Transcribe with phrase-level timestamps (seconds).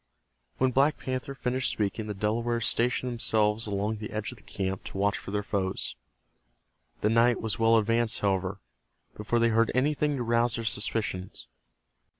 [0.57, 4.83] When Black Panther finished speaking the Delawares stationed themselves along the edge of the camp
[4.85, 5.95] to watch for their foes.
[7.01, 8.61] The night was well advanced, however,
[9.15, 11.45] before they heard anything to rouse their suspicions.